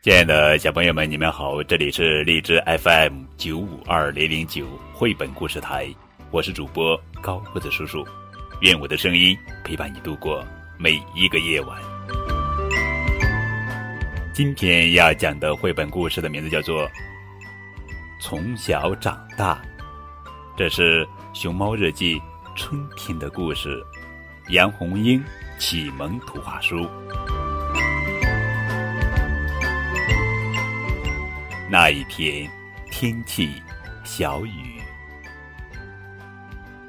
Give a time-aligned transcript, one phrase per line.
[0.00, 1.60] 亲爱的小朋友们，你们好！
[1.64, 5.92] 这里是荔枝 FM 九五二零零九绘本故事台，
[6.30, 8.06] 我是主播高个子叔叔，
[8.60, 10.46] 愿我的声音陪伴你度过
[10.78, 11.76] 每一个夜晚。
[14.32, 16.86] 今天要讲的绘本故事的名字叫做
[18.22, 19.56] 《从小长大》，
[20.56, 21.04] 这是
[21.34, 22.14] 《熊猫日记》
[22.54, 23.84] 春天的故事，
[24.50, 25.20] 杨红樱
[25.58, 26.88] 启蒙图画书。
[31.70, 32.50] 那一天，
[32.90, 33.62] 天气
[34.02, 34.80] 小雨。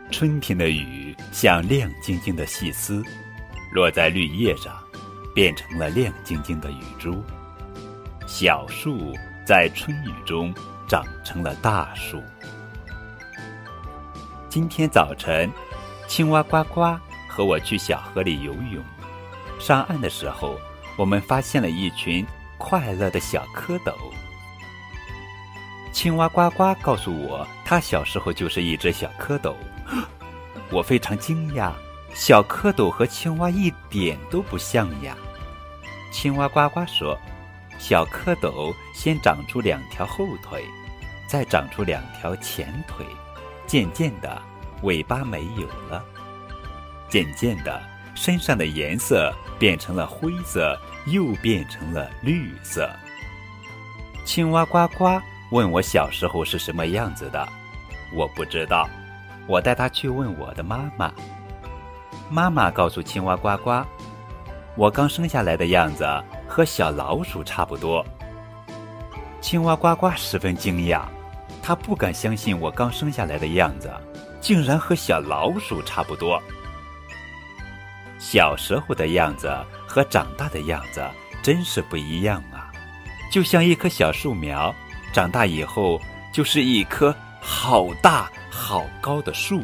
[0.09, 3.03] 春天的雨像亮晶晶的细丝，
[3.73, 4.73] 落在绿叶上，
[5.35, 7.21] 变成了亮晶晶的雨珠。
[8.25, 9.13] 小树
[9.45, 10.53] 在春雨中
[10.87, 12.23] 长成了大树。
[14.47, 15.51] 今天早晨，
[16.07, 18.81] 青蛙呱呱和我去小河里游泳。
[19.59, 20.57] 上岸的时候，
[20.97, 22.25] 我们发现了一群
[22.57, 23.93] 快乐的小蝌蚪。
[25.99, 29.53] 青蛙呱呱告诉我，他小时候就是一只小蝌蚪。
[30.71, 31.73] 我非常惊讶，
[32.13, 35.13] 小蝌蚪和青蛙一点都不像呀。
[36.09, 37.19] 青蛙呱呱说
[37.77, 40.63] ：“小蝌蚪先长出两条后腿，
[41.27, 43.05] 再长出两条前腿，
[43.67, 44.41] 渐渐的，
[44.83, 46.01] 尾巴没有了。
[47.09, 47.77] 渐渐的，
[48.15, 52.89] 身上的颜色变成了灰色，又变成了绿色。”
[54.23, 55.19] 青蛙呱呱。
[55.51, 57.47] 问我小时候是什么样子的，
[58.13, 58.87] 我不知道。
[59.47, 61.11] 我带他去问我的妈妈。
[62.29, 63.83] 妈妈告诉青蛙呱呱，
[64.75, 66.05] 我刚生下来的样子
[66.47, 68.05] 和小老鼠差不多。
[69.41, 71.01] 青蛙呱呱十分惊讶，
[71.63, 73.91] 他不敢相信我刚生下来的样子
[74.39, 76.39] 竟然和小老鼠差不多。
[78.19, 79.51] 小时候的样子
[79.87, 81.03] 和长大的样子
[81.41, 82.69] 真是不一样啊，
[83.31, 84.71] 就像一棵小树苗。
[85.11, 85.99] 长大以后
[86.33, 89.61] 就是一棵好大好高的树。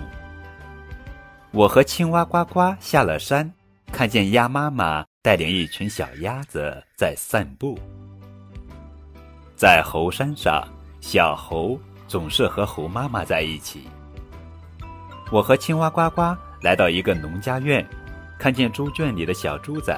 [1.51, 3.50] 我和青蛙呱呱下了山，
[3.91, 7.79] 看见鸭妈妈带领一群小鸭子在散步。
[9.56, 10.67] 在猴山上，
[11.00, 13.88] 小猴总是和猴妈妈在一起。
[15.31, 17.85] 我和青蛙呱呱来到一个农家院，
[18.38, 19.97] 看见猪圈里的小猪仔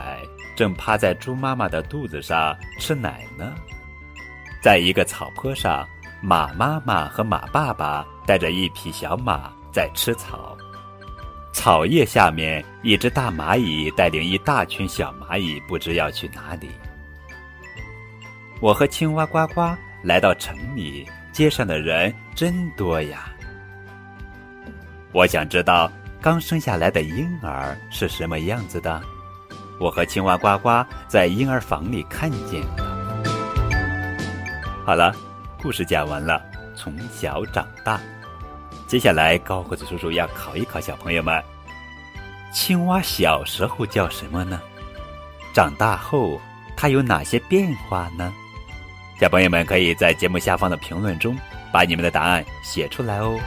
[0.55, 3.53] 正趴在猪妈妈的肚子上吃奶呢。
[4.61, 5.87] 在一个草坡上，
[6.21, 10.57] 马妈妈和马爸爸带着一匹小马在吃草。
[11.53, 16.69] 草叶下面，一只大蚂蚁带领一大群小蚂蚁，不知要去哪里。
[18.59, 23.31] 我和青蛙呱呱来到城里，街上的人真多呀。
[25.13, 25.91] 我想知道
[26.21, 29.01] 刚生下来的婴儿是什么样子的。
[29.79, 32.86] 我和青蛙呱呱在婴儿房里看见。
[34.87, 35.13] 好了，
[35.61, 36.41] 故事讲完了。
[36.73, 37.99] 从小长大，
[38.87, 41.43] 接下来高个子叔叔要考一考小朋友们：
[42.53, 44.61] 青蛙小时候叫什么呢？
[45.53, 46.39] 长大后
[46.77, 48.33] 它有哪些变化呢？
[49.19, 51.37] 小朋友们可以在节目下方的评论中
[51.69, 53.37] 把你们的答案写出来哦。